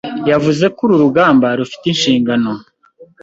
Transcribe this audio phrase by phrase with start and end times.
[0.29, 2.51] yavuze ko uru ruganda rufite inshingano